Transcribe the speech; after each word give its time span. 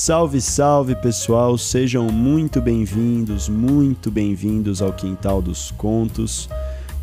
Salve, 0.00 0.40
salve 0.40 0.94
pessoal, 0.94 1.58
sejam 1.58 2.04
muito 2.04 2.60
bem-vindos, 2.60 3.48
muito 3.48 4.12
bem-vindos 4.12 4.80
ao 4.80 4.92
Quintal 4.92 5.42
dos 5.42 5.72
Contos, 5.72 6.48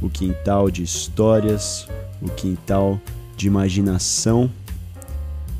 o 0.02 0.10
quintal 0.10 0.71
de 0.71 0.82
histórias, 0.84 1.89
o 2.21 2.29
quintal 2.29 2.97
de 3.36 3.47
imaginação. 3.47 4.50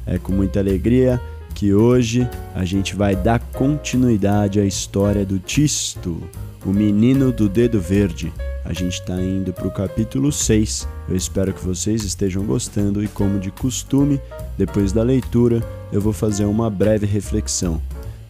É 0.08 0.18
com 0.18 0.32
muita 0.32 0.62
alegria 0.62 1.22
que 1.54 1.74
hoje 1.74 2.26
a 2.56 2.64
gente 2.64 2.96
vai 2.96 3.18
dar 3.18 3.40
continuidade 3.40 4.62
à 4.62 4.66
história 4.66 5.26
do 5.26 5.38
Tisto, 5.38 6.24
o 6.66 6.70
menino 6.70 7.34
do 7.34 7.50
dedo 7.50 7.82
verde. 7.82 8.32
A 8.64 8.72
gente 8.72 8.94
está 8.94 9.14
indo 9.22 9.52
para 9.52 9.68
o 9.68 9.72
capítulo 9.72 10.32
6. 10.32 10.88
Eu 11.10 11.16
espero 11.16 11.54
que 11.54 11.64
vocês 11.64 12.04
estejam 12.04 12.46
gostando 12.46 13.04
e, 13.04 13.08
como 13.08 13.40
de 13.40 13.52
costume, 13.52 14.20
depois 14.58 14.92
da 14.92 15.04
leitura 15.04 15.62
eu 15.96 16.02
vou 16.02 16.14
fazer 16.14 16.46
uma 16.46 16.70
breve 16.70 17.06
reflexão, 17.06 17.82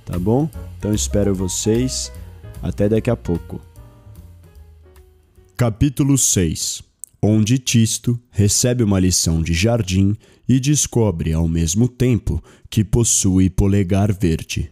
tá 0.06 0.20
bom? 0.20 0.50
Então 0.78 0.94
espero 0.94 1.34
vocês. 1.34 2.12
Até 2.62 2.88
daqui 2.88 3.10
a 3.10 3.16
pouco. 3.16 3.60
Capítulo 5.58 6.18
6 6.18 6.84
Onde 7.22 7.58
Tisto 7.58 8.20
recebe 8.30 8.84
uma 8.84 9.00
lição 9.00 9.42
de 9.42 9.54
jardim 9.54 10.16
e 10.48 10.59
descobre 10.59 11.34
ao 11.34 11.48
mesmo 11.48 11.88
tempo 11.88 12.44
que 12.70 12.84
possui 12.84 13.50
polegar 13.50 14.14
verde. 14.14 14.72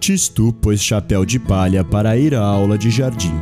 Tisto 0.00 0.52
pôs 0.52 0.82
chapéu 0.82 1.24
de 1.24 1.38
palha 1.38 1.84
para 1.84 2.16
ir 2.18 2.34
à 2.34 2.42
aula 2.42 2.76
de 2.76 2.90
jardim. 2.90 3.32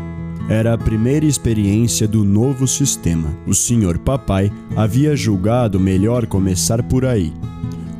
Era 0.48 0.74
a 0.74 0.78
primeira 0.78 1.24
experiência 1.24 2.06
do 2.06 2.24
novo 2.24 2.66
sistema. 2.66 3.28
O 3.46 3.54
senhor 3.54 3.98
papai 3.98 4.52
havia 4.76 5.14
julgado 5.14 5.78
melhor 5.78 6.26
começar 6.26 6.82
por 6.82 7.04
aí. 7.04 7.32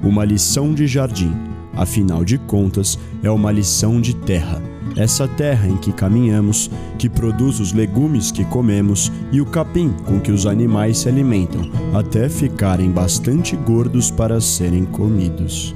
Uma 0.03 0.25
lição 0.25 0.75
de 0.75 0.87
jardim, 0.87 1.33
afinal 1.75 2.25
de 2.25 2.39
contas, 2.39 2.99
é 3.23 3.31
uma 3.31 3.53
lição 3.53 4.01
de 4.01 4.15
terra. 4.15 4.61
Essa 4.97 5.27
terra 5.27 5.69
em 5.69 5.77
que 5.77 5.93
caminhamos, 5.93 6.71
que 6.99 7.09
produz 7.09 7.61
os 7.61 7.73
legumes 7.73 8.31
que 8.31 8.45
comemos 8.45 9.11
e 9.31 9.41
o 9.41 9.47
capim 9.47 9.91
com 10.05 10.21
que 10.21 10.31
os 10.31 10.45
animais 10.45 10.99
se 10.99 11.09
alimentam, 11.09 11.71
até 11.95 12.29
ficarem 12.29 12.91
bastante 12.91 13.57
gordos 13.57 14.11
para 14.11 14.41
serem 14.41 14.85
comidos. 14.85 15.75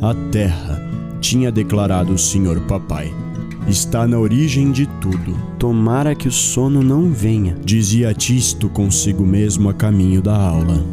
A 0.00 0.14
terra 0.30 0.80
tinha 1.20 1.50
declarado 1.50 2.12
o 2.12 2.18
senhor 2.18 2.60
papai. 2.60 3.12
Está 3.66 4.06
na 4.06 4.18
origem 4.18 4.70
de 4.70 4.86
tudo. 5.00 5.34
Tomara 5.58 6.14
que 6.14 6.28
o 6.28 6.32
sono 6.32 6.82
não 6.82 7.10
venha, 7.10 7.56
dizia 7.64 8.12
Tisto 8.12 8.68
consigo 8.68 9.24
mesmo 9.24 9.70
a 9.70 9.74
caminho 9.74 10.20
da 10.20 10.36
aula. 10.36 10.84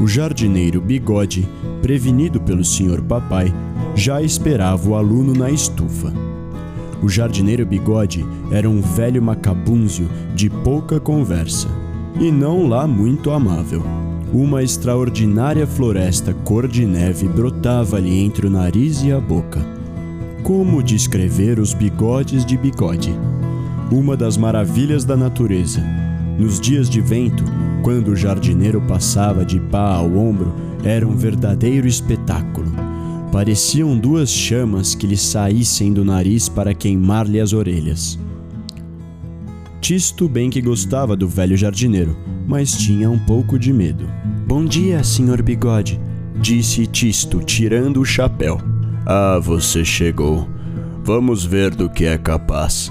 O 0.00 0.06
jardineiro 0.06 0.80
Bigode, 0.80 1.46
prevenido 1.82 2.40
pelo 2.40 2.64
senhor 2.64 3.02
papai, 3.02 3.52
já 3.94 4.22
esperava 4.22 4.88
o 4.88 4.94
aluno 4.94 5.34
na 5.34 5.50
estufa. 5.50 6.12
O 7.02 7.10
jardineiro 7.10 7.66
Bigode 7.66 8.24
era 8.50 8.68
um 8.68 8.80
velho 8.80 9.22
macabúnzio 9.22 10.08
de 10.34 10.48
pouca 10.48 10.98
conversa 10.98 11.68
e 12.18 12.32
não 12.32 12.66
lá 12.66 12.86
muito 12.86 13.30
amável. 13.30 13.82
Uma 14.32 14.62
extraordinária 14.62 15.66
floresta 15.66 16.32
cor 16.32 16.66
de 16.66 16.86
neve 16.86 17.28
brotava-lhe 17.28 18.18
entre 18.18 18.46
o 18.46 18.50
nariz 18.50 19.02
e 19.02 19.12
a 19.12 19.20
boca. 19.20 19.75
Como 20.46 20.80
descrever 20.80 21.58
os 21.58 21.74
bigodes 21.74 22.46
de 22.46 22.56
bigode? 22.56 23.12
Uma 23.90 24.16
das 24.16 24.36
maravilhas 24.36 25.04
da 25.04 25.16
natureza. 25.16 25.82
Nos 26.38 26.60
dias 26.60 26.88
de 26.88 27.00
vento, 27.00 27.42
quando 27.82 28.12
o 28.12 28.16
jardineiro 28.16 28.80
passava 28.82 29.44
de 29.44 29.58
pá 29.58 29.96
ao 29.96 30.06
ombro, 30.16 30.54
era 30.84 31.04
um 31.04 31.16
verdadeiro 31.16 31.88
espetáculo. 31.88 32.72
Pareciam 33.32 33.98
duas 33.98 34.30
chamas 34.30 34.94
que 34.94 35.04
lhe 35.04 35.16
saíssem 35.16 35.92
do 35.92 36.04
nariz 36.04 36.48
para 36.48 36.72
queimar-lhe 36.72 37.40
as 37.40 37.52
orelhas. 37.52 38.16
Tisto 39.80 40.28
bem 40.28 40.48
que 40.48 40.62
gostava 40.62 41.16
do 41.16 41.26
velho 41.26 41.56
jardineiro, 41.56 42.16
mas 42.46 42.70
tinha 42.70 43.10
um 43.10 43.18
pouco 43.18 43.58
de 43.58 43.72
medo. 43.72 44.08
Bom 44.46 44.64
dia, 44.64 45.02
senhor 45.02 45.42
Bigode, 45.42 46.00
disse 46.40 46.86
Tisto, 46.86 47.40
tirando 47.40 48.00
o 48.00 48.04
chapéu. 48.04 48.75
Ah, 49.06 49.38
você 49.40 49.84
chegou. 49.84 50.48
Vamos 51.04 51.44
ver 51.44 51.72
do 51.72 51.88
que 51.88 52.04
é 52.04 52.18
capaz. 52.18 52.90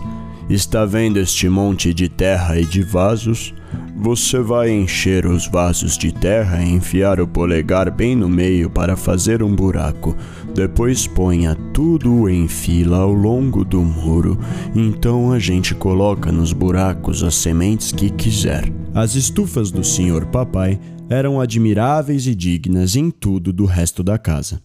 Está 0.50 0.86
vendo 0.86 1.18
este 1.18 1.50
monte 1.50 1.94
de 1.94 2.08
terra 2.08 2.58
e 2.58 2.64
de 2.64 2.82
vasos? 2.82 3.54
Você 3.98 4.40
vai 4.40 4.72
encher 4.72 5.26
os 5.26 5.46
vasos 5.48 5.98
de 5.98 6.14
terra 6.14 6.64
e 6.64 6.72
enfiar 6.72 7.20
o 7.20 7.28
polegar 7.28 7.92
bem 7.92 8.16
no 8.16 8.30
meio 8.30 8.70
para 8.70 8.96
fazer 8.96 9.44
um 9.44 9.54
buraco. 9.54 10.16
Depois 10.54 11.06
ponha 11.06 11.54
tudo 11.74 12.30
em 12.30 12.48
fila 12.48 13.00
ao 13.00 13.12
longo 13.12 13.66
do 13.66 13.82
muro. 13.82 14.40
Então 14.74 15.34
a 15.34 15.40
gente 15.40 15.76
coloca 15.76 16.32
nos 16.32 16.54
buracos 16.54 17.24
as 17.24 17.36
sementes 17.36 17.92
que 17.92 18.10
quiser. 18.10 18.72
As 18.94 19.16
estufas 19.16 19.70
do 19.70 19.84
senhor 19.84 20.26
papai 20.28 20.80
eram 21.10 21.42
admiráveis 21.42 22.26
e 22.26 22.34
dignas 22.34 22.96
em 22.96 23.12
tudo 23.12 23.52
do 23.52 23.66
resto 23.66 24.02
da 24.02 24.18
casa. 24.18 24.65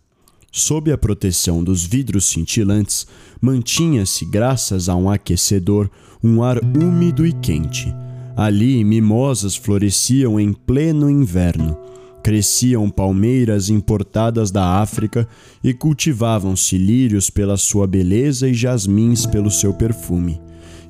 Sob 0.52 0.90
a 0.90 0.98
proteção 0.98 1.62
dos 1.62 1.84
vidros 1.84 2.24
cintilantes, 2.26 3.06
mantinha-se, 3.40 4.24
graças 4.24 4.88
a 4.88 4.96
um 4.96 5.08
aquecedor, 5.08 5.88
um 6.22 6.42
ar 6.42 6.58
úmido 6.76 7.24
e 7.24 7.32
quente. 7.32 7.94
Ali, 8.36 8.82
mimosas 8.82 9.54
floresciam 9.54 10.40
em 10.40 10.52
pleno 10.52 11.08
inverno. 11.08 11.78
Cresciam 12.22 12.90
palmeiras 12.90 13.70
importadas 13.70 14.50
da 14.50 14.80
África 14.80 15.26
e 15.62 15.72
cultivavam-se 15.72 16.76
lírios 16.76 17.30
pela 17.30 17.56
sua 17.56 17.86
beleza 17.86 18.48
e 18.48 18.52
jasmins 18.52 19.24
pelo 19.26 19.50
seu 19.50 19.72
perfume. 19.72 20.40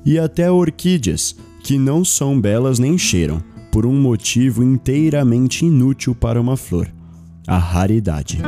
E 0.03 0.17
até 0.17 0.51
orquídeas, 0.51 1.35
que 1.63 1.77
não 1.77 2.03
são 2.03 2.39
belas 2.39 2.79
nem 2.79 2.97
cheiram, 2.97 3.41
por 3.71 3.85
um 3.85 3.93
motivo 3.93 4.63
inteiramente 4.63 5.65
inútil 5.65 6.13
para 6.15 6.41
uma 6.41 6.57
flor: 6.57 6.91
a 7.47 7.57
raridade. 7.57 8.41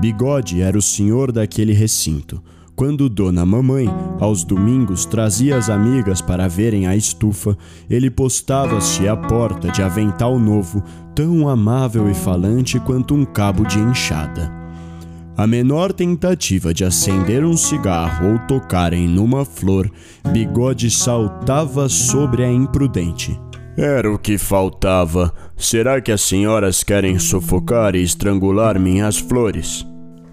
Bigode 0.00 0.60
era 0.60 0.76
o 0.76 0.82
senhor 0.82 1.32
daquele 1.32 1.72
recinto. 1.72 2.42
Quando 2.76 3.08
Dona 3.08 3.46
Mamãe, 3.46 3.88
aos 4.18 4.42
domingos, 4.42 5.04
trazia 5.04 5.56
as 5.56 5.70
amigas 5.70 6.20
para 6.20 6.48
verem 6.48 6.88
a 6.88 6.96
estufa, 6.96 7.56
ele 7.88 8.10
postava-se 8.10 9.06
à 9.06 9.16
porta 9.16 9.70
de 9.70 9.80
avental 9.80 10.38
novo, 10.40 10.82
tão 11.14 11.48
amável 11.48 12.10
e 12.10 12.14
falante 12.14 12.80
quanto 12.80 13.14
um 13.14 13.24
cabo 13.24 13.64
de 13.64 13.78
enxada. 13.78 14.52
A 15.36 15.46
menor 15.46 15.92
tentativa 15.92 16.74
de 16.74 16.84
acender 16.84 17.44
um 17.44 17.56
cigarro 17.56 18.32
ou 18.32 18.38
tocarem 18.40 19.08
numa 19.08 19.44
flor, 19.44 19.90
Bigode 20.32 20.90
saltava 20.90 21.88
sobre 21.88 22.44
a 22.44 22.50
imprudente. 22.50 23.38
Era 23.76 24.12
o 24.12 24.18
que 24.18 24.38
faltava. 24.38 25.32
Será 25.56 26.00
que 26.00 26.12
as 26.12 26.20
senhoras 26.20 26.84
querem 26.84 27.18
sufocar 27.18 27.96
e 27.96 28.02
estrangular 28.02 28.78
minhas 28.78 29.18
flores? 29.18 29.84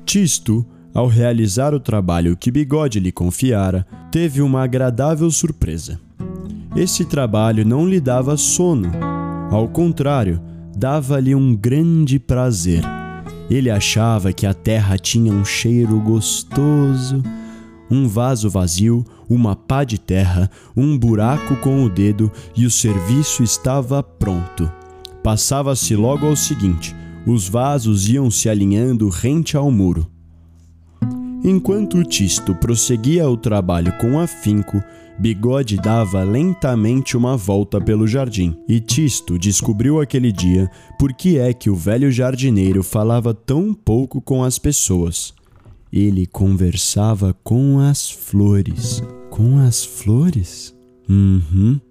Tisto, 0.05 0.65
ao 0.93 1.07
realizar 1.07 1.73
o 1.73 1.79
trabalho 1.79 2.37
que 2.37 2.51
Bigode 2.51 2.99
lhe 2.99 3.11
confiara, 3.11 3.85
teve 4.11 4.41
uma 4.41 4.63
agradável 4.63 5.29
surpresa. 5.31 5.99
Esse 6.75 7.03
trabalho 7.03 7.65
não 7.65 7.87
lhe 7.87 7.99
dava 7.99 8.37
sono, 8.37 8.91
ao 9.49 9.67
contrário, 9.67 10.39
dava-lhe 10.77 11.33
um 11.33 11.55
grande 11.55 12.19
prazer. 12.19 12.83
Ele 13.49 13.69
achava 13.69 14.31
que 14.31 14.45
a 14.45 14.53
terra 14.53 14.97
tinha 14.97 15.33
um 15.33 15.43
cheiro 15.43 15.99
gostoso, 15.99 17.21
um 17.91 18.07
vaso 18.07 18.49
vazio, 18.49 19.05
uma 19.29 19.55
pá 19.55 19.83
de 19.83 19.99
terra, 19.99 20.49
um 20.75 20.97
buraco 20.97 21.57
com 21.57 21.83
o 21.83 21.89
dedo 21.89 22.31
e 22.55 22.65
o 22.65 22.71
serviço 22.71 23.43
estava 23.43 24.01
pronto. 24.01 24.71
Passava-se 25.21 25.95
logo 25.95 26.25
ao 26.25 26.35
seguinte: 26.35 26.95
os 27.27 27.49
vasos 27.49 28.07
iam 28.07 28.31
se 28.31 28.49
alinhando 28.49 29.09
rente 29.09 29.57
ao 29.57 29.69
muro. 29.69 30.07
Enquanto 31.43 32.03
Tisto 32.03 32.55
prosseguia 32.55 33.27
o 33.27 33.35
trabalho 33.35 33.91
com 33.97 34.19
afinco, 34.19 34.81
Bigode 35.19 35.75
dava 35.75 36.23
lentamente 36.23 37.17
uma 37.17 37.35
volta 37.35 37.81
pelo 37.81 38.07
jardim, 38.07 38.55
e 38.67 38.79
Tisto 38.79 39.37
descobriu 39.37 39.99
aquele 39.99 40.31
dia 40.31 40.69
por 40.97 41.13
que 41.13 41.37
é 41.37 41.53
que 41.53 41.69
o 41.69 41.75
velho 41.75 42.11
jardineiro 42.11 42.81
falava 42.81 43.33
tão 43.33 43.73
pouco 43.73 44.21
com 44.21 44.43
as 44.43 44.57
pessoas. 44.57 45.33
Ele 45.91 46.25
conversava 46.25 47.35
com 47.43 47.77
as 47.79 48.09
flores. 48.09 49.03
Com 49.29 49.57
as 49.57 49.83
flores? 49.83 50.73
Uhum. 51.09 51.81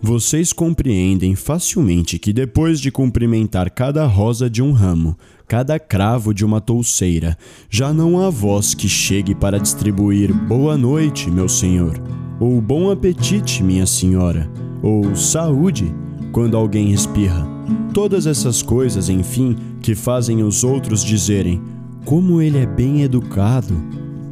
Vocês 0.00 0.52
compreendem 0.52 1.34
facilmente 1.34 2.16
que 2.16 2.32
depois 2.32 2.80
de 2.80 2.92
cumprimentar 2.92 3.68
cada 3.72 4.06
rosa 4.06 4.48
de 4.48 4.62
um 4.62 4.70
ramo, 4.70 5.18
cada 5.48 5.80
cravo 5.80 6.32
de 6.32 6.44
uma 6.44 6.60
touceira, 6.60 7.36
já 7.68 7.92
não 7.92 8.20
há 8.20 8.30
voz 8.30 8.72
que 8.72 8.88
chegue 8.88 9.34
para 9.34 9.58
distribuir 9.58 10.32
boa 10.32 10.78
noite, 10.78 11.28
meu 11.28 11.48
senhor, 11.48 12.00
ou 12.38 12.60
bom 12.60 12.88
apetite, 12.92 13.64
minha 13.64 13.84
senhora, 13.84 14.48
ou 14.80 15.16
saúde, 15.16 15.92
quando 16.30 16.56
alguém 16.56 16.92
espirra. 16.92 17.44
Todas 17.92 18.28
essas 18.28 18.62
coisas, 18.62 19.08
enfim, 19.08 19.56
que 19.82 19.96
fazem 19.96 20.44
os 20.44 20.62
outros 20.62 21.02
dizerem: 21.02 21.60
Como 22.08 22.40
ele 22.40 22.56
é 22.56 22.64
bem 22.64 23.02
educado. 23.02 23.74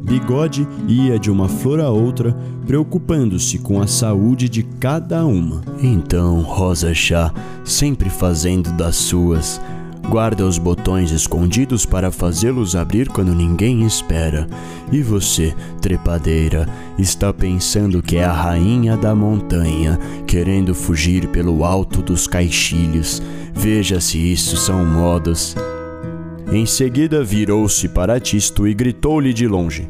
Bigode 0.01 0.67
ia 0.87 1.19
de 1.19 1.29
uma 1.29 1.47
flor 1.47 1.79
a 1.79 1.91
outra, 1.91 2.35
preocupando-se 2.65 3.59
com 3.59 3.79
a 3.79 3.85
saúde 3.85 4.49
de 4.49 4.63
cada 4.63 5.23
uma. 5.23 5.61
Então, 5.79 6.41
Rosa 6.41 6.91
Chá, 6.95 7.31
sempre 7.63 8.09
fazendo 8.09 8.71
das 8.71 8.95
suas, 8.95 9.61
guarda 10.09 10.43
os 10.43 10.57
botões 10.57 11.11
escondidos 11.11 11.85
para 11.85 12.09
fazê-los 12.09 12.75
abrir 12.75 13.09
quando 13.09 13.35
ninguém 13.35 13.85
espera. 13.85 14.47
E 14.91 15.03
você, 15.03 15.53
trepadeira, 15.79 16.67
está 16.97 17.31
pensando 17.31 18.01
que 18.01 18.17
é 18.17 18.23
a 18.23 18.33
rainha 18.33 18.97
da 18.97 19.13
montanha, 19.13 19.99
querendo 20.25 20.73
fugir 20.73 21.27
pelo 21.27 21.63
alto 21.63 22.01
dos 22.01 22.25
caixilhos. 22.25 23.21
Veja 23.53 24.01
se 24.01 24.17
isso 24.17 24.57
são 24.57 24.83
modos. 24.83 25.55
Em 26.51 26.65
seguida 26.65 27.23
virou-se 27.23 27.87
para 27.89 28.19
Tisto 28.19 28.67
e 28.67 28.73
gritou-lhe 28.73 29.33
de 29.33 29.47
longe: 29.47 29.89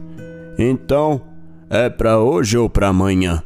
Então, 0.57 1.21
é 1.69 1.89
para 1.89 2.19
hoje 2.19 2.57
ou 2.57 2.69
para 2.69 2.87
amanhã? 2.87 3.43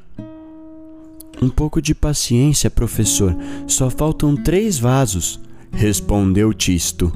Um 1.41 1.49
pouco 1.49 1.81
de 1.81 1.95
paciência, 1.95 2.69
professor. 2.69 3.35
Só 3.67 3.89
faltam 3.89 4.35
três 4.35 4.77
vasos 4.77 5.39
respondeu 5.71 6.53
Tisto. 6.53 7.11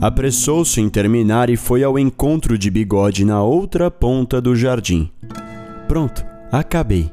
Apressou-se 0.00 0.80
em 0.80 0.88
terminar 0.88 1.50
e 1.50 1.56
foi 1.56 1.82
ao 1.82 1.98
encontro 1.98 2.56
de 2.56 2.70
Bigode 2.70 3.24
na 3.24 3.42
outra 3.42 3.90
ponta 3.90 4.40
do 4.40 4.54
jardim. 4.54 5.10
Pronto, 5.88 6.24
acabei. 6.52 7.10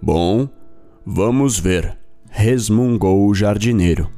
Bom, 0.00 0.48
vamos 1.04 1.58
ver, 1.58 1.96
resmungou 2.30 3.26
o 3.26 3.34
jardineiro. 3.34 4.08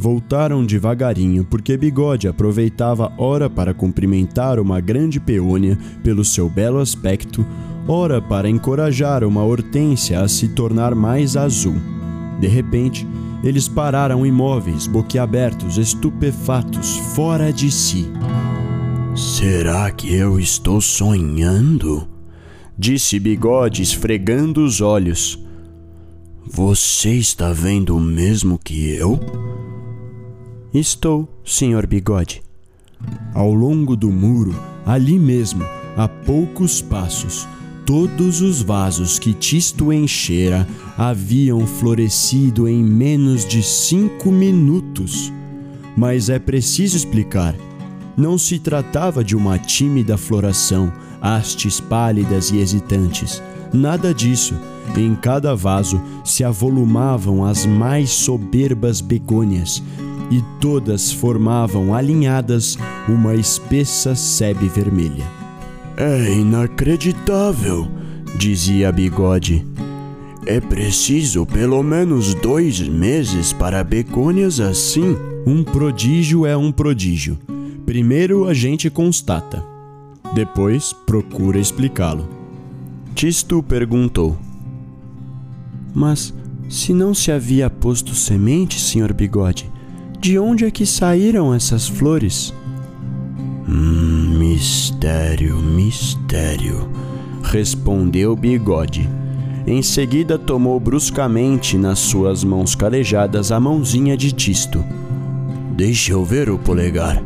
Voltaram 0.00 0.64
devagarinho 0.64 1.44
porque 1.44 1.76
Bigode 1.76 2.26
aproveitava 2.26 3.12
ora 3.18 3.50
para 3.50 3.74
cumprimentar 3.74 4.58
uma 4.58 4.80
grande 4.80 5.20
peônia 5.20 5.78
pelo 6.02 6.24
seu 6.24 6.48
belo 6.48 6.78
aspecto, 6.78 7.44
ora 7.86 8.18
para 8.18 8.48
encorajar 8.48 9.22
uma 9.24 9.44
hortênsia 9.44 10.22
a 10.22 10.26
se 10.26 10.48
tornar 10.48 10.94
mais 10.94 11.36
azul. 11.36 11.74
De 12.40 12.46
repente, 12.46 13.06
eles 13.44 13.68
pararam 13.68 14.24
imóveis, 14.24 14.86
boquiabertos, 14.86 15.76
estupefatos, 15.76 16.96
fora 17.14 17.52
de 17.52 17.70
si. 17.70 18.10
Será 19.14 19.90
que 19.90 20.14
eu 20.14 20.40
estou 20.40 20.80
sonhando? 20.80 22.08
Disse 22.78 23.20
Bigode, 23.20 23.82
esfregando 23.82 24.64
os 24.64 24.80
olhos. 24.80 25.38
Você 26.46 27.10
está 27.10 27.52
vendo 27.52 27.94
o 27.94 28.00
mesmo 28.00 28.58
que 28.58 28.88
eu? 28.88 29.20
Estou, 30.72 31.28
senhor 31.44 31.86
Bigode. 31.86 32.42
Ao 33.34 33.52
longo 33.52 33.96
do 33.96 34.10
muro, 34.10 34.54
ali 34.86 35.18
mesmo, 35.18 35.64
a 35.96 36.06
poucos 36.06 36.80
passos, 36.80 37.46
Todos 37.90 38.40
os 38.40 38.62
vasos 38.62 39.18
que 39.18 39.34
Tisto 39.34 39.92
enchera 39.92 40.64
haviam 40.96 41.66
florescido 41.66 42.68
em 42.68 42.84
menos 42.84 43.44
de 43.44 43.64
cinco 43.64 44.30
minutos. 44.30 45.32
Mas 45.96 46.28
é 46.28 46.38
preciso 46.38 46.96
explicar. 46.96 47.52
Não 48.16 48.38
se 48.38 48.60
tratava 48.60 49.24
de 49.24 49.34
uma 49.34 49.58
tímida 49.58 50.16
floração, 50.16 50.92
hastes 51.20 51.80
pálidas 51.80 52.52
e 52.52 52.58
hesitantes. 52.58 53.42
Nada 53.72 54.14
disso. 54.14 54.54
Em 54.96 55.16
cada 55.16 55.56
vaso 55.56 56.00
se 56.24 56.44
avolumavam 56.44 57.44
as 57.44 57.66
mais 57.66 58.10
soberbas 58.10 59.00
begônias, 59.00 59.82
e 60.30 60.42
todas 60.60 61.10
formavam 61.10 61.92
alinhadas 61.92 62.78
uma 63.08 63.34
espessa 63.34 64.14
sebe 64.14 64.68
vermelha. 64.68 65.24
É 65.96 66.32
inacreditável, 66.32 67.88
dizia 68.36 68.92
Bigode. 68.92 69.66
É 70.46 70.60
preciso 70.60 71.44
pelo 71.44 71.82
menos 71.82 72.32
dois 72.34 72.80
meses 72.80 73.52
para 73.52 73.84
begônias 73.84 74.60
assim. 74.60 75.16
Um 75.46 75.62
prodígio 75.62 76.46
é 76.46 76.56
um 76.56 76.72
prodígio. 76.72 77.38
Primeiro 77.84 78.46
a 78.46 78.54
gente 78.54 78.88
constata, 78.88 79.64
depois 80.34 80.92
procura 80.92 81.58
explicá-lo. 81.58 82.28
Tisto 83.14 83.62
perguntou: 83.62 84.38
Mas 85.92 86.32
se 86.68 86.94
não 86.94 87.12
se 87.12 87.30
havia 87.30 87.68
posto 87.68 88.14
semente, 88.14 88.80
senhor 88.80 89.12
Bigode, 89.12 89.69
de 90.20 90.38
onde 90.38 90.66
é 90.66 90.70
que 90.70 90.84
saíram 90.84 91.54
essas 91.54 91.88
flores? 91.88 92.52
Hum, 93.66 94.36
mistério, 94.38 95.56
mistério, 95.56 96.90
respondeu 97.42 98.36
Bigode. 98.36 99.08
Em 99.66 99.80
seguida 99.80 100.38
tomou 100.38 100.78
bruscamente 100.78 101.78
nas 101.78 102.00
suas 102.00 102.44
mãos 102.44 102.74
calejadas 102.74 103.50
a 103.50 103.58
mãozinha 103.58 104.14
de 104.14 104.30
Tisto. 104.30 104.84
Deixa 105.74 106.12
eu 106.12 106.22
ver 106.22 106.50
o 106.50 106.58
polegar. 106.58 107.22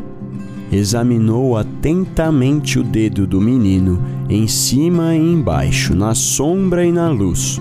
Examinou 0.71 1.57
atentamente 1.57 2.79
o 2.79 2.85
dedo 2.85 3.27
do 3.27 3.41
menino, 3.41 4.01
em 4.29 4.47
cima 4.47 5.17
e 5.17 5.19
embaixo, 5.19 5.97
na 5.97 6.15
sombra 6.15 6.85
e 6.85 6.93
na 6.93 7.09
luz. 7.09 7.61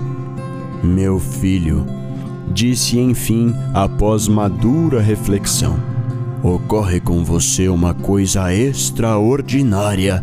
Meu 0.82 1.18
filho, 1.18 1.84
disse 2.54 2.98
enfim 2.98 3.54
após 3.74 4.28
madura 4.28 5.02
reflexão 5.02 5.94
ocorre 6.44 7.00
com 7.00 7.24
você 7.24 7.70
uma 7.70 7.94
coisa 7.94 8.54
extraordinária, 8.54 10.22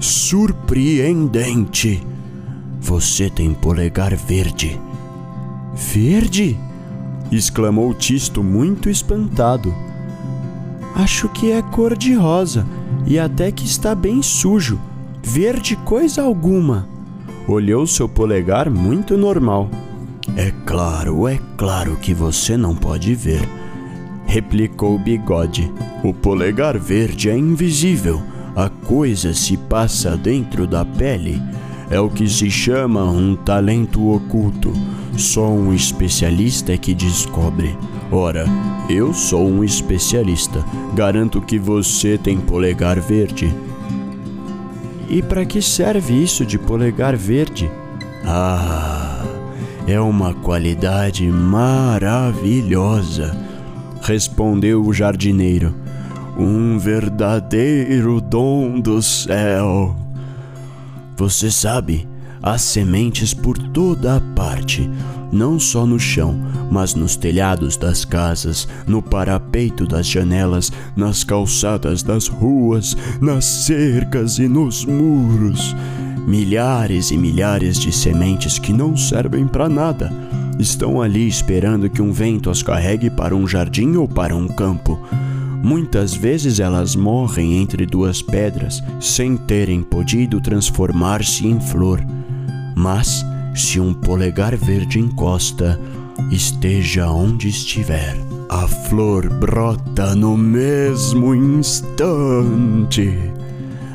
surpreendente. 0.00 2.04
Você 2.80 3.30
tem 3.30 3.54
polegar 3.54 4.16
verde. 4.16 4.80
Verde? 5.74 6.58
exclamou 7.30 7.94
Tisto, 7.94 8.42
muito 8.42 8.90
espantado. 8.90 9.72
Acho 10.96 11.28
que 11.28 11.52
é 11.52 11.62
cor 11.62 11.96
de 11.96 12.14
rosa 12.14 12.66
e 13.06 13.16
até 13.16 13.52
que 13.52 13.64
está 13.64 13.94
bem 13.94 14.22
sujo. 14.22 14.80
Verde 15.22 15.76
coisa 15.76 16.22
alguma. 16.22 16.88
Olhou 17.46 17.86
seu 17.86 18.08
polegar 18.08 18.68
muito 18.68 19.16
normal. 19.16 19.70
É 20.36 20.52
claro, 20.64 21.26
é 21.26 21.38
claro 21.56 21.96
que 21.96 22.14
você 22.14 22.56
não 22.56 22.74
pode 22.74 23.14
ver 23.14 23.46
replicou 24.30 24.96
Bigode. 24.96 25.72
O 26.04 26.14
polegar 26.14 26.78
verde 26.78 27.28
é 27.28 27.36
invisível. 27.36 28.22
A 28.54 28.68
coisa 28.68 29.34
se 29.34 29.56
passa 29.56 30.16
dentro 30.16 30.68
da 30.68 30.84
pele. 30.84 31.42
É 31.90 31.98
o 31.98 32.08
que 32.08 32.28
se 32.28 32.48
chama 32.48 33.02
um 33.02 33.34
talento 33.34 34.14
oculto. 34.14 34.72
Só 35.16 35.48
um 35.50 35.74
especialista 35.74 36.72
é 36.72 36.78
que 36.78 36.94
descobre. 36.94 37.76
Ora, 38.12 38.44
eu 38.88 39.12
sou 39.12 39.48
um 39.48 39.64
especialista. 39.64 40.64
Garanto 40.94 41.40
que 41.40 41.58
você 41.58 42.16
tem 42.16 42.38
polegar 42.38 43.00
verde. 43.00 43.52
E 45.08 45.20
para 45.22 45.44
que 45.44 45.60
serve 45.60 46.22
isso 46.22 46.46
de 46.46 46.56
polegar 46.56 47.16
verde? 47.16 47.68
Ah, 48.24 49.09
é 49.90 50.00
uma 50.00 50.32
qualidade 50.32 51.26
maravilhosa 51.26 52.70
respondeu 54.02 54.84
o 54.84 54.92
jardineiro. 54.92 55.74
Um 56.38 56.78
verdadeiro 56.78 58.20
dom 58.20 58.80
do 58.80 59.02
céu. 59.02 59.94
Você 61.16 61.50
sabe, 61.50 62.08
há 62.42 62.56
sementes 62.58 63.34
por 63.34 63.58
toda 63.58 64.16
a 64.16 64.20
parte, 64.20 64.88
não 65.32 65.58
só 65.58 65.86
no 65.86 65.98
chão, 65.98 66.38
mas 66.70 66.94
nos 66.94 67.16
telhados 67.16 67.76
das 67.76 68.04
casas, 68.04 68.66
no 68.86 69.02
parapeito 69.02 69.86
das 69.86 70.06
janelas, 70.06 70.72
nas 70.96 71.22
calçadas 71.24 72.02
das 72.02 72.26
ruas, 72.28 72.96
nas 73.20 73.44
cercas 73.44 74.38
e 74.38 74.48
nos 74.48 74.84
muros. 74.84 75.74
Milhares 76.26 77.10
e 77.10 77.16
milhares 77.16 77.78
de 77.78 77.92
sementes 77.92 78.58
que 78.58 78.72
não 78.72 78.96
servem 78.96 79.46
para 79.46 79.68
nada 79.68 80.12
estão 80.58 81.00
ali 81.00 81.26
esperando 81.26 81.88
que 81.88 82.02
um 82.02 82.12
vento 82.12 82.50
as 82.50 82.62
carregue 82.62 83.10
para 83.10 83.34
um 83.34 83.48
jardim 83.48 83.96
ou 83.96 84.06
para 84.06 84.36
um 84.36 84.46
campo. 84.46 85.00
Muitas 85.62 86.14
vezes 86.14 86.60
elas 86.60 86.94
morrem 86.94 87.60
entre 87.60 87.84
duas 87.86 88.22
pedras 88.22 88.82
sem 89.00 89.36
terem 89.36 89.82
podido 89.82 90.40
transformar-se 90.40 91.46
em 91.46 91.60
flor. 91.60 92.04
Mas, 92.80 93.26
se 93.54 93.78
um 93.78 93.92
polegar 93.92 94.56
verde 94.56 94.98
encosta, 94.98 95.78
esteja 96.30 97.10
onde 97.10 97.46
estiver, 97.46 98.16
a 98.48 98.66
flor 98.66 99.28
brota 99.28 100.14
no 100.14 100.34
mesmo 100.34 101.34
instante. 101.34 103.18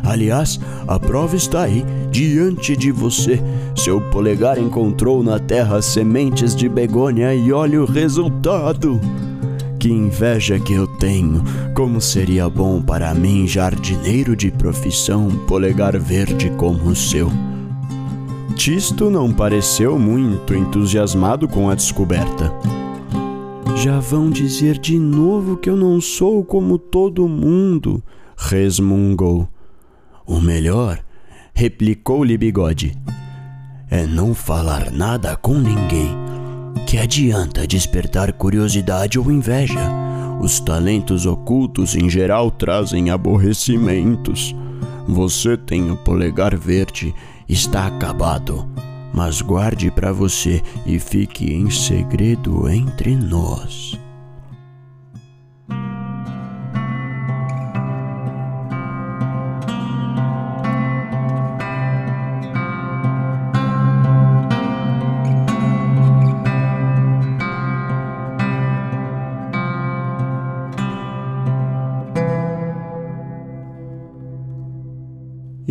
Aliás, 0.03 0.59
a 0.87 0.99
prova 0.99 1.35
está 1.35 1.63
aí, 1.63 1.83
diante 2.11 2.77
de 2.77 2.91
você. 2.91 3.41
Seu 3.75 3.99
polegar 3.99 4.59
encontrou 4.59 5.23
na 5.23 5.39
terra 5.39 5.81
sementes 5.81 6.55
de 6.55 6.69
begônia 6.69 7.33
e 7.33 7.51
olha 7.51 7.81
o 7.81 7.85
resultado. 7.85 9.01
Que 9.79 9.89
inveja 9.89 10.59
que 10.59 10.73
eu 10.73 10.85
tenho! 10.85 11.43
Como 11.73 11.99
seria 11.99 12.47
bom 12.47 12.79
para 12.83 13.15
mim, 13.15 13.47
jardineiro 13.47 14.35
de 14.35 14.51
profissão, 14.51 15.31
polegar 15.47 15.97
verde 15.97 16.51
como 16.51 16.89
o 16.89 16.95
seu. 16.95 17.31
Tisto 18.55 19.09
não 19.09 19.33
pareceu 19.33 19.99
muito 19.99 20.55
entusiasmado 20.55 21.47
com 21.47 21.69
a 21.69 21.75
descoberta. 21.75 22.51
Já 23.75 23.99
vão 23.99 24.29
dizer 24.29 24.77
de 24.79 24.97
novo 24.97 25.57
que 25.57 25.69
eu 25.69 25.75
não 25.75 25.99
sou 25.99 26.43
como 26.43 26.79
todo 26.79 27.27
mundo, 27.27 28.01
resmungou. 28.37 29.47
O 30.25 30.39
melhor, 30.39 31.03
replicou-lhe 31.53 32.37
Bigode, 32.37 32.97
é 33.89 34.07
não 34.07 34.33
falar 34.33 34.89
nada 34.89 35.35
com 35.35 35.55
ninguém. 35.55 36.15
Que 36.87 36.97
adianta 36.97 37.67
despertar 37.67 38.31
curiosidade 38.33 39.19
ou 39.19 39.29
inveja? 39.29 39.91
Os 40.41 40.59
talentos 40.59 41.25
ocultos 41.25 41.95
em 41.95 42.09
geral 42.09 42.49
trazem 42.49 43.09
aborrecimentos. 43.09 44.55
Você 45.07 45.57
tem 45.57 45.91
o 45.91 45.97
polegar 45.97 46.57
verde, 46.57 47.13
está 47.47 47.87
acabado. 47.87 48.67
Mas 49.13 49.41
guarde 49.41 49.89
para 49.89 50.11
você 50.11 50.61
e 50.85 50.99
fique 50.99 51.53
em 51.53 51.69
segredo 51.69 52.69
entre 52.69 53.15
nós. 53.15 53.97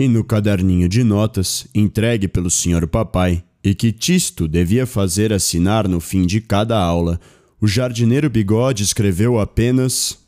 E 0.04 0.08
no 0.08 0.22
caderninho 0.22 0.86
de 0.86 1.02
notas, 1.02 1.66
entregue 1.74 2.28
pelo 2.28 2.50
senhor 2.50 2.86
papai, 2.86 3.42
e 3.64 3.74
que 3.74 3.90
Tisto 3.90 4.46
devia 4.46 4.86
fazer 4.86 5.32
assinar 5.32 5.88
no 5.88 5.98
fim 5.98 6.26
de 6.26 6.42
cada 6.42 6.78
aula, 6.78 7.18
o 7.58 7.66
jardineiro 7.66 8.28
Bigode 8.28 8.82
escreveu 8.82 9.40
apenas: 9.40 10.18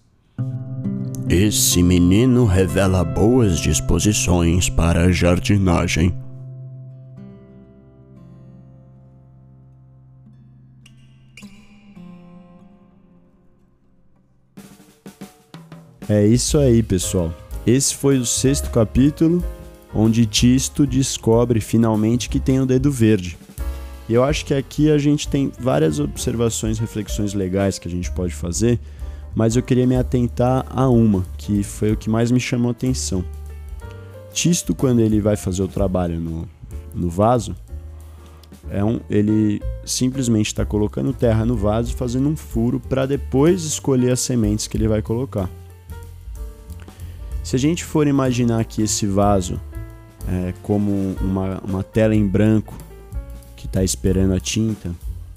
Esse 1.28 1.83
menino 1.83 2.47
revela 2.47 3.04
boas 3.04 3.61
disposições 3.61 4.71
para 4.71 5.02
a 5.02 5.12
jardinagem. 5.12 6.16
É 16.09 16.26
isso 16.26 16.56
aí, 16.56 16.83
pessoal. 16.83 17.30
Esse 17.66 17.95
foi 17.95 18.16
o 18.16 18.25
sexto 18.25 18.71
capítulo 18.71 19.45
onde 19.96 20.26
Tisto 20.26 20.86
descobre 20.86 21.58
finalmente 21.58 22.28
que 22.28 22.38
tem 22.38 22.60
o 22.60 22.66
dedo 22.66 22.90
verde. 22.90 23.38
E 24.08 24.14
eu 24.14 24.22
acho 24.22 24.44
que 24.44 24.52
aqui 24.52 24.90
a 24.90 24.98
gente 24.98 25.26
tem 25.26 25.50
várias 25.58 25.98
observações, 25.98 26.78
reflexões 26.78 27.32
legais 27.32 27.78
que 27.78 27.88
a 27.88 27.90
gente 27.90 28.12
pode 28.12 28.34
fazer, 28.34 28.78
mas 29.34 29.56
eu 29.56 29.62
queria 29.62 29.86
me 29.86 29.96
atentar 29.96 30.66
a 30.68 30.88
uma, 30.88 31.24
que 31.38 31.62
foi 31.62 31.92
o 31.92 31.96
que 31.96 32.10
mais 32.10 32.30
me 32.30 32.38
chamou 32.38 32.68
a 32.68 32.72
atenção. 32.72 33.24
Tisto, 34.32 34.74
quando 34.74 35.00
ele 35.00 35.20
vai 35.20 35.34
fazer 35.34 35.62
o 35.62 35.68
trabalho 35.68 36.20
no, 36.20 36.48
no 36.94 37.08
vaso, 37.08 37.56
é 38.68 38.84
um, 38.84 39.00
ele 39.08 39.62
simplesmente 39.84 40.48
está 40.48 40.64
colocando 40.64 41.12
terra 41.12 41.44
no 41.44 41.56
vaso 41.56 41.96
fazendo 41.96 42.28
um 42.28 42.36
furo 42.36 42.78
para 42.78 43.06
depois 43.06 43.64
escolher 43.64 44.12
as 44.12 44.20
sementes 44.20 44.66
que 44.66 44.76
ele 44.76 44.88
vai 44.88 45.00
colocar. 45.00 45.48
Se 47.42 47.56
a 47.56 47.58
gente 47.58 47.84
for 47.84 48.06
imaginar 48.06 48.64
que 48.64 48.82
esse 48.82 49.06
vaso 49.06 49.60
é, 50.28 50.52
como 50.62 51.16
uma, 51.21 51.61
uma 51.61 51.83
tela 51.83 52.14
em 52.14 52.26
branco 52.26 52.76
que 53.56 53.66
está 53.66 53.83
esperando 53.83 54.35
a 54.35 54.40
tinta, 54.40 54.95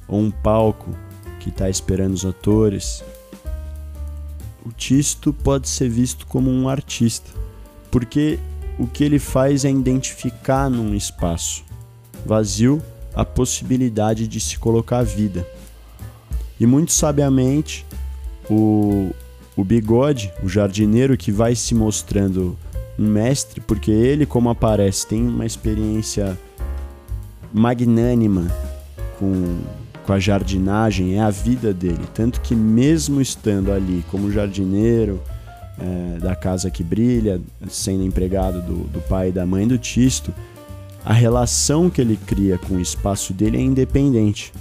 ou 0.08 0.20
um 0.20 0.32
palco 0.32 0.96
que 1.40 1.50
está 1.50 1.70
esperando 1.70 2.14
os 2.14 2.26
atores. 2.26 3.04
O 4.66 4.72
Tisto 4.72 5.32
pode 5.32 5.70
ser 5.70 5.90
visto 5.90 6.26
como 6.28 6.50
um 6.50 6.68
artista, 6.68 7.30
porque 7.90 8.40
o 8.78 8.88
que 8.88 9.04
ele 9.04 9.20
faz 9.20 9.66
é 9.66 9.70
identificar 9.70 10.70
num 10.70 10.94
espaço 10.94 11.64
vazio 12.26 12.82
a 13.14 13.26
possibilidade 13.26 14.28
de 14.28 14.40
se 14.40 14.58
colocar 14.58 15.04
vida. 15.04 15.48
E 16.60 16.66
muito 16.66 16.92
sabiamente, 16.92 17.86
o, 18.50 19.12
o 19.56 19.64
bigode, 19.64 20.32
o 20.44 20.50
jardineiro 20.50 21.18
que 21.18 21.32
vai 21.32 21.56
se 21.56 21.74
mostrando 21.74 22.58
mestre, 23.00 23.62
porque 23.62 23.92
ele, 23.92 24.26
como 24.26 24.50
aparece, 24.50 25.08
tem 25.08 25.26
uma 25.26 25.46
experiência 25.46 26.38
magnânima 27.54 28.48
com, 29.18 29.60
com 30.06 30.14
a 30.14 30.20
jardinagem, 30.20 31.16
é 31.16 31.22
a 31.22 31.30
vida 31.30 31.74
dele. 31.74 32.04
Tanto 32.14 32.42
que, 32.42 32.56
mesmo 32.56 33.22
estando 33.22 33.72
ali 33.72 34.04
como 34.12 34.32
jardineiro 34.32 35.22
é, 35.80 36.20
da 36.20 36.36
casa 36.36 36.70
que 36.70 36.84
brilha, 36.84 37.42
sendo 37.70 38.04
empregado 38.04 38.62
do, 38.62 38.84
do 38.86 39.02
pai 39.02 39.30
e 39.30 39.32
da 39.32 39.46
mãe 39.46 39.68
do 39.68 39.78
Tisto, 39.78 40.34
a 41.06 41.14
relação 41.14 41.90
que 41.90 42.02
ele 42.02 42.20
cria 42.28 42.58
com 42.58 42.76
o 42.76 42.82
espaço 42.82 43.34
dele 43.34 43.58
é 43.58 43.62
independente 43.62 44.52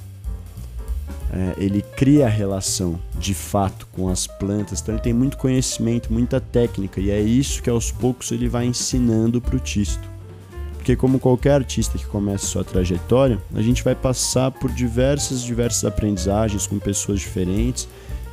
é, 1.33 1.55
ele 1.59 1.83
cria 1.97 2.27
a 2.27 2.31
relação 2.31 2.99
de 3.19 3.35
fato 3.35 3.87
com 3.93 4.09
as 4.09 4.27
plantas, 4.27 4.81
então 4.81 4.95
ele 4.95 5.03
tem 5.03 5.13
muito 5.13 5.37
conhecimento, 5.37 6.13
muita 6.13 6.41
técnica, 6.41 7.01
e 7.01 7.11
é 7.11 7.21
isso 7.21 7.63
que 7.63 7.69
aos 7.69 7.91
poucos 7.91 8.33
ele 8.33 8.49
vai 8.49 8.67
ensinando 8.67 9.41
para 9.41 9.57
o 9.57 9.61
Tisto. 9.61 10.09
Porque 10.77 10.97
como 10.97 11.19
qualquer 11.19 11.53
artista 11.53 11.99
que 11.99 12.07
começa 12.07 12.47
sua 12.47 12.65
trajetória, 12.65 13.39
a 13.55 13.61
gente 13.61 13.85
vai 13.85 13.95
passar 13.95 14.51
por 14.51 14.73
diversas, 14.73 15.43
diversas 15.43 15.85
aprendizagens 15.85 16.67
com 16.67 16.79
pessoas 16.79 17.21
diferentes 17.21 17.87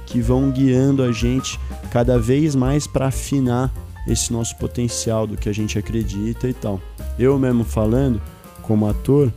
que 0.05 0.21
vão 0.21 0.51
guiando 0.51 1.03
a 1.03 1.11
gente 1.11 1.59
cada 1.91 2.17
vez 2.17 2.55
mais 2.55 2.87
para 2.87 3.07
afinar 3.07 3.73
esse 4.07 4.31
nosso 4.31 4.55
potencial 4.57 5.27
do 5.27 5.35
que 5.35 5.49
a 5.49 5.53
gente 5.53 5.77
acredita 5.77 6.47
e 6.47 6.53
tal. 6.53 6.79
Eu 7.19 7.37
mesmo 7.37 7.65
falando 7.65 8.21
como 8.61 8.87
ator, 8.87 9.33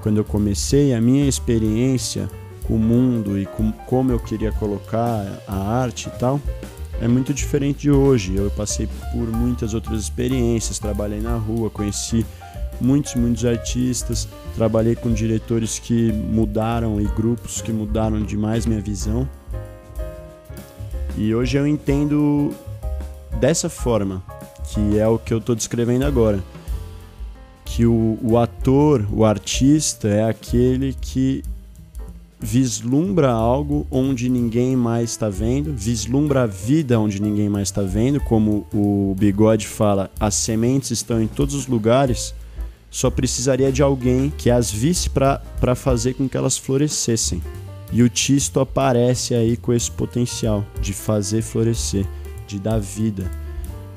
quando 0.00 0.16
eu 0.16 0.24
comecei, 0.24 0.94
a 0.94 1.00
minha 1.00 1.28
experiência 1.28 2.28
o 2.68 2.78
mundo 2.78 3.38
e 3.38 3.46
com, 3.46 3.72
como 3.72 4.12
eu 4.12 4.18
queria 4.18 4.52
colocar 4.52 5.26
a 5.46 5.54
arte 5.54 6.08
e 6.08 6.18
tal, 6.18 6.40
é 7.00 7.08
muito 7.08 7.34
diferente 7.34 7.80
de 7.80 7.90
hoje. 7.90 8.36
Eu 8.36 8.50
passei 8.50 8.88
por 9.12 9.26
muitas 9.32 9.74
outras 9.74 10.02
experiências, 10.02 10.78
trabalhei 10.78 11.20
na 11.20 11.36
rua, 11.36 11.68
conheci 11.68 12.24
muitos, 12.80 13.14
muitos 13.14 13.44
artistas, 13.44 14.28
trabalhei 14.54 14.94
com 14.94 15.12
diretores 15.12 15.78
que 15.78 16.12
mudaram 16.12 17.00
e 17.00 17.04
grupos 17.04 17.60
que 17.60 17.72
mudaram 17.72 18.22
demais 18.22 18.66
minha 18.66 18.80
visão. 18.80 19.28
E 21.16 21.34
hoje 21.34 21.56
eu 21.56 21.66
entendo 21.66 22.52
dessa 23.38 23.68
forma, 23.68 24.22
que 24.72 24.98
é 24.98 25.06
o 25.06 25.18
que 25.18 25.34
eu 25.34 25.38
estou 25.38 25.54
descrevendo 25.54 26.04
agora. 26.04 26.42
Que 27.64 27.86
o, 27.86 28.18
o 28.22 28.38
ator, 28.38 29.06
o 29.10 29.24
artista, 29.24 30.08
é 30.08 30.28
aquele 30.28 30.94
que 30.94 31.42
vislumbra 32.42 33.30
algo 33.30 33.86
onde 33.90 34.28
ninguém 34.28 34.74
mais 34.74 35.10
está 35.10 35.28
vendo, 35.28 35.72
vislumbra 35.72 36.42
a 36.42 36.46
vida 36.46 36.98
onde 36.98 37.22
ninguém 37.22 37.48
mais 37.48 37.68
está 37.68 37.82
vendo, 37.82 38.20
como 38.20 38.66
o 38.74 39.14
Bigode 39.16 39.68
fala, 39.68 40.10
as 40.18 40.34
sementes 40.34 40.90
estão 40.90 41.22
em 41.22 41.28
todos 41.28 41.54
os 41.54 41.68
lugares, 41.68 42.34
só 42.90 43.08
precisaria 43.10 43.70
de 43.70 43.82
alguém 43.82 44.30
que 44.36 44.50
as 44.50 44.70
visse 44.70 45.08
para 45.08 45.74
fazer 45.76 46.14
com 46.14 46.28
que 46.28 46.36
elas 46.36 46.58
florescessem. 46.58 47.40
E 47.92 48.02
o 48.02 48.08
Tisto 48.08 48.58
aparece 48.58 49.34
aí 49.34 49.56
com 49.56 49.72
esse 49.72 49.90
potencial 49.90 50.64
de 50.80 50.92
fazer 50.92 51.42
florescer, 51.42 52.06
de 52.46 52.58
dar 52.58 52.78
vida, 52.78 53.30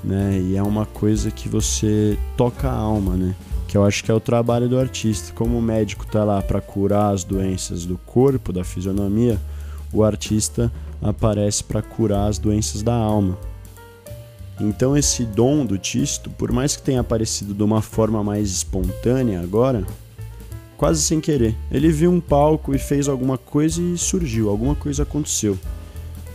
né? 0.03 0.39
E 0.39 0.55
é 0.55 0.61
uma 0.61 0.85
coisa 0.85 1.31
que 1.31 1.49
você 1.49 2.17
toca 2.37 2.69
a 2.69 2.73
alma, 2.73 3.15
né? 3.15 3.35
Que 3.67 3.77
eu 3.77 3.83
acho 3.83 4.03
que 4.03 4.11
é 4.11 4.13
o 4.13 4.19
trabalho 4.19 4.69
do 4.69 4.79
artista. 4.79 5.33
Como 5.33 5.57
o 5.57 5.61
médico 5.61 6.05
está 6.05 6.23
lá 6.23 6.41
para 6.41 6.61
curar 6.61 7.13
as 7.13 7.23
doenças 7.23 7.85
do 7.85 7.97
corpo, 7.97 8.53
da 8.53 8.63
fisionomia, 8.63 9.39
o 9.91 10.03
artista 10.03 10.71
aparece 11.01 11.63
para 11.63 11.81
curar 11.81 12.27
as 12.27 12.37
doenças 12.37 12.81
da 12.81 12.93
alma. 12.93 13.37
Então 14.59 14.95
esse 14.95 15.25
dom 15.25 15.65
do 15.65 15.77
Tisto, 15.77 16.29
por 16.29 16.51
mais 16.51 16.75
que 16.75 16.83
tenha 16.83 17.01
aparecido 17.01 17.53
de 17.53 17.63
uma 17.63 17.81
forma 17.81 18.23
mais 18.23 18.49
espontânea 18.49 19.41
agora, 19.41 19.85
quase 20.77 21.01
sem 21.01 21.19
querer, 21.19 21.55
ele 21.69 21.89
viu 21.91 22.11
um 22.11 22.21
palco 22.21 22.73
e 22.73 22.79
fez 22.79 23.09
alguma 23.09 23.37
coisa 23.37 23.81
e 23.81 23.97
surgiu, 23.97 24.49
alguma 24.49 24.75
coisa 24.75 25.03
aconteceu. 25.03 25.57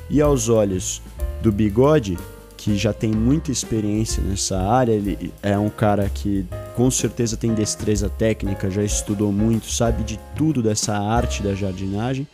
E 0.08 0.20
aos 0.20 0.48
olhos 0.48 1.00
do 1.40 1.50
Bigode, 1.50 2.18
que 2.56 2.76
já 2.76 2.92
tem 2.92 3.10
muita 3.10 3.50
experiência 3.50 4.22
nessa 4.22 4.60
área, 4.60 4.92
ele 4.92 5.32
é 5.42 5.56
um 5.58 5.70
cara 5.70 6.10
que 6.10 6.44
com 6.80 6.90
certeza 6.90 7.36
tem 7.36 7.52
destreza 7.52 8.08
técnica, 8.08 8.70
já 8.70 8.82
estudou 8.82 9.30
muito, 9.30 9.70
sabe 9.70 10.02
de 10.02 10.18
tudo 10.34 10.62
dessa 10.62 10.96
arte 10.96 11.42
da 11.42 11.54
jardinagem. 11.54 12.26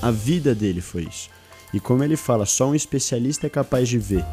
A 0.00 0.08
vida 0.08 0.54
dele 0.54 0.80
foi 0.80 1.02
isso. 1.02 1.28
E 1.74 1.80
como 1.80 2.04
ele 2.04 2.16
fala, 2.16 2.46
só 2.46 2.68
um 2.68 2.76
especialista 2.76 3.48
é 3.48 3.50
capaz 3.50 3.88
de 3.88 3.98
ver 3.98 4.24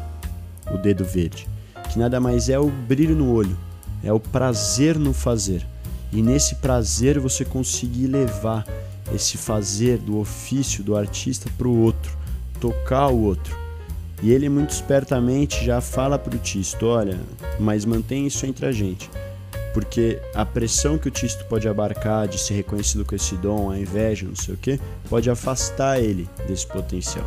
o 0.72 0.78
dedo 0.78 1.04
verde, 1.04 1.48
que 1.90 1.98
nada 1.98 2.20
mais 2.20 2.48
é 2.48 2.56
o 2.56 2.70
brilho 2.70 3.16
no 3.16 3.32
olho, 3.32 3.58
é 4.04 4.12
o 4.12 4.20
prazer 4.20 4.96
no 5.00 5.12
fazer. 5.12 5.66
E 6.12 6.22
nesse 6.22 6.54
prazer 6.54 7.18
você 7.18 7.44
conseguir 7.44 8.06
levar 8.06 8.64
esse 9.12 9.36
fazer 9.36 9.98
do 9.98 10.20
ofício 10.20 10.84
do 10.84 10.96
artista 10.96 11.50
para 11.58 11.66
o 11.66 11.76
outro, 11.82 12.16
tocar 12.60 13.08
o 13.08 13.20
outro. 13.20 13.58
E 14.22 14.30
ele 14.30 14.48
muito 14.48 14.70
espertamente 14.70 15.64
já 15.64 15.80
fala 15.80 16.16
para 16.16 16.36
o 16.36 16.38
Tisto, 16.38 16.86
olha, 16.86 17.18
mas 17.58 17.84
mantém 17.84 18.28
isso 18.28 18.46
entre 18.46 18.64
a 18.64 18.70
gente. 18.70 19.10
Porque 19.76 20.18
a 20.34 20.42
pressão 20.42 20.96
que 20.96 21.06
o 21.06 21.10
Tisto 21.10 21.44
pode 21.44 21.68
abarcar 21.68 22.26
de 22.26 22.38
ser 22.38 22.54
reconhecido 22.54 23.04
com 23.04 23.14
esse 23.14 23.34
dom, 23.36 23.70
a 23.70 23.78
inveja, 23.78 24.26
não 24.26 24.34
sei 24.34 24.54
o 24.54 24.56
que, 24.56 24.80
pode 25.06 25.28
afastar 25.28 26.00
ele 26.00 26.26
desse 26.48 26.66
potencial. 26.66 27.26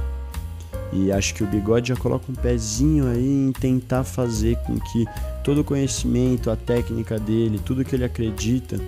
E 0.92 1.12
acho 1.12 1.36
que 1.36 1.44
o 1.44 1.46
bigode 1.46 1.90
já 1.90 1.96
coloca 1.96 2.26
um 2.28 2.34
pezinho 2.34 3.08
aí 3.08 3.24
em 3.24 3.52
tentar 3.52 4.04
fazer 4.04 4.58
com 4.66 4.80
que 4.80 5.06
todo 5.44 5.62
o 5.62 5.64
conhecimento, 5.64 6.50
a 6.50 6.56
técnica 6.56 7.20
dele, 7.20 7.62
tudo 7.64 7.86
que 7.86 7.96
ele 7.96 8.04
acredita, 8.04 8.82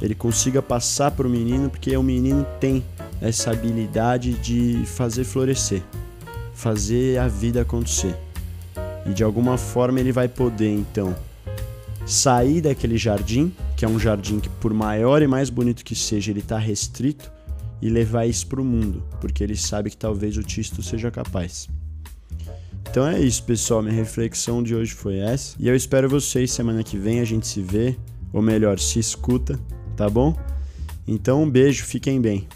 ele 0.00 0.14
consiga 0.14 0.62
passar 0.62 1.10
para 1.10 1.26
o 1.26 1.30
menino, 1.30 1.68
porque 1.68 1.94
o 1.94 2.02
menino 2.02 2.46
tem 2.58 2.82
essa 3.20 3.50
habilidade 3.50 4.32
de 4.38 4.86
fazer 4.86 5.24
florescer, 5.24 5.82
fazer 6.54 7.18
a 7.18 7.28
vida 7.28 7.60
acontecer. 7.60 8.16
E 9.04 9.12
de 9.12 9.22
alguma 9.22 9.58
forma 9.58 10.00
ele 10.00 10.12
vai 10.12 10.28
poder 10.28 10.70
então 10.70 11.14
sair 12.10 12.60
daquele 12.60 12.98
jardim, 12.98 13.52
que 13.76 13.84
é 13.84 13.88
um 13.88 13.98
jardim 13.98 14.40
que 14.40 14.48
por 14.48 14.74
maior 14.74 15.22
e 15.22 15.26
mais 15.26 15.48
bonito 15.48 15.84
que 15.84 15.94
seja, 15.94 16.32
ele 16.32 16.40
está 16.40 16.58
restrito 16.58 17.30
e 17.80 17.88
levar 17.88 18.26
isso 18.26 18.46
para 18.46 18.60
o 18.60 18.64
mundo, 18.64 19.02
porque 19.20 19.44
ele 19.44 19.56
sabe 19.56 19.90
que 19.90 19.96
talvez 19.96 20.36
o 20.36 20.42
Tisto 20.42 20.82
seja 20.82 21.10
capaz. 21.10 21.68
Então 22.90 23.06
é 23.06 23.20
isso, 23.20 23.44
pessoal. 23.44 23.82
Minha 23.82 23.94
reflexão 23.94 24.62
de 24.62 24.74
hoje 24.74 24.92
foi 24.92 25.18
essa. 25.18 25.54
E 25.60 25.68
eu 25.68 25.76
espero 25.76 26.08
vocês 26.08 26.50
semana 26.50 26.82
que 26.82 26.98
vem. 26.98 27.20
A 27.20 27.24
gente 27.24 27.46
se 27.46 27.62
vê, 27.62 27.96
ou 28.32 28.42
melhor, 28.42 28.80
se 28.80 28.98
escuta, 28.98 29.60
tá 29.96 30.10
bom? 30.10 30.36
Então 31.06 31.44
um 31.44 31.48
beijo, 31.48 31.84
fiquem 31.84 32.20
bem. 32.20 32.48